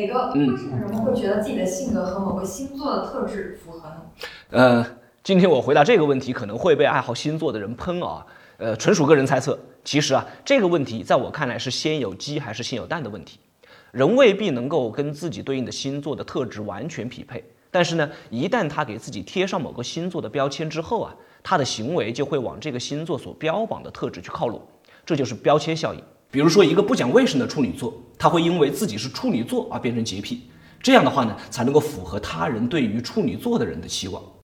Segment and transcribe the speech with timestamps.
[0.00, 3.96] 哪个为什么人们会觉得自己的性格和某个星座的特质符合呢？
[4.50, 4.86] 呃，
[5.22, 8.24] 今天我回答这个问题可能会被爱好星座的人喷啊，
[8.56, 9.58] 呃，纯属个人猜测。
[9.84, 13.38] 其实啊，这个问题在我看来是先有鸡还是先有蛋的问题。
[13.92, 24.62] 人未必能够跟自己对应的星座的特质完全匹配，但是呢，一旦他给自己贴上某个星座的标签之后啊，他的行为就会往这个星座所标榜的特质去靠拢，
[25.04, 26.02] 这就是标签效应。
[26.30, 30.42] 比如说，一个不讲卫生的处女座，他会因为自己是处女座而变成洁癖，
[30.80, 34.22] 这样的话呢，才能够符合他人对于处女座的人的期望。